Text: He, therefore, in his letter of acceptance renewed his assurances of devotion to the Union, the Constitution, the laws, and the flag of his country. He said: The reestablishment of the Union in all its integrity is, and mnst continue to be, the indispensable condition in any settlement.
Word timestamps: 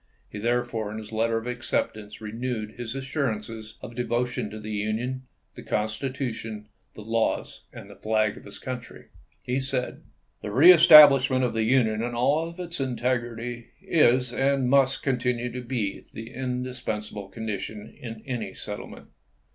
He, 0.31 0.39
therefore, 0.39 0.91
in 0.91 0.97
his 0.97 1.11
letter 1.11 1.37
of 1.37 1.45
acceptance 1.45 2.19
renewed 2.21 2.71
his 2.71 2.95
assurances 2.95 3.77
of 3.83 3.93
devotion 3.93 4.49
to 4.49 4.59
the 4.59 4.71
Union, 4.71 5.27
the 5.53 5.61
Constitution, 5.61 6.69
the 6.95 7.03
laws, 7.03 7.65
and 7.71 7.87
the 7.87 7.95
flag 7.95 8.35
of 8.35 8.45
his 8.45 8.57
country. 8.57 9.09
He 9.43 9.59
said: 9.59 10.01
The 10.41 10.49
reestablishment 10.49 11.43
of 11.43 11.53
the 11.53 11.65
Union 11.65 12.01
in 12.01 12.15
all 12.15 12.55
its 12.59 12.79
integrity 12.79 13.67
is, 13.79 14.33
and 14.33 14.67
mnst 14.73 15.03
continue 15.03 15.51
to 15.51 15.61
be, 15.61 16.03
the 16.13 16.31
indispensable 16.33 17.29
condition 17.29 17.95
in 18.01 18.23
any 18.25 18.55
settlement. 18.55 19.09